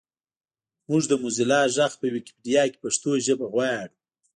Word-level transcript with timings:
مونږ 0.89 1.03
د 1.09 1.13
موزیلا 1.21 1.61
غږ 1.75 1.93
په 1.99 2.05
ویکیپېډیا 2.13 2.63
کې 2.71 2.81
پښتو 2.83 3.11
ژبه 3.25 3.45
غواړو 3.53 3.93